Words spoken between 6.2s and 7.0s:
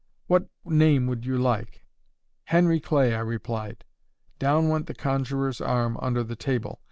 the table.